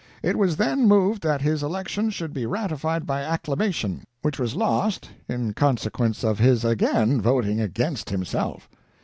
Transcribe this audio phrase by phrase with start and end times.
[0.23, 5.11] It was then moved that his election should be ratified by acclamation, which was lost,
[5.29, 8.67] in consequence of his again voting against himself.